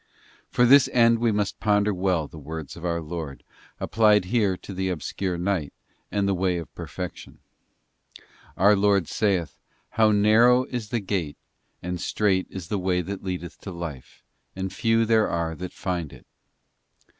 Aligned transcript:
For 0.49 0.65
this 0.65 0.89
end 0.93 1.19
we 1.19 1.31
must 1.31 1.59
ponder 1.59 1.93
well 1.93 2.27
the 2.27 2.39
words 2.39 2.75
of 2.75 2.83
our 2.83 3.01
Lord, 3.01 3.43
applied 3.79 4.25
here 4.25 4.57
to 4.57 4.73
the 4.73 4.89
obscure 4.89 5.37
night, 5.37 5.73
and 6.11 6.27
the 6.27 6.33
way 6.33 6.57
of 6.57 6.73
perfection. 6.73 7.37
Our 8.57 8.75
Lord 8.75 9.07
saith,' 9.07 9.59
How 9.99 10.09
narrow 10.09 10.63
is 10.63 10.87
Perfection 10.87 10.89
the 10.89 11.05
gate 11.05 11.37
and 11.83 12.01
strait 12.01 12.47
is 12.49 12.69
the 12.69 12.79
way 12.79 13.01
that 13.03 13.21
leadeth 13.23 13.59
to 13.61 13.69
life; 13.69 14.23
and 14.55 14.73
few 14.73 15.01
labour. 15.01 15.05
there 15.07 15.27
are 15.29 15.53
that 15.57 15.71
find 15.71 16.11
it." 16.11 16.25